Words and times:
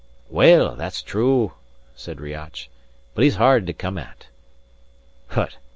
"Well, 0.31 0.75
that's 0.75 1.03
true," 1.03 1.51
said 1.95 2.19
Riach; 2.19 2.71
"but 3.13 3.23
he's 3.23 3.35
hard 3.35 3.67
to 3.67 3.73
come 3.73 3.99
at." 3.99 4.29
"Hut!" 5.27 5.57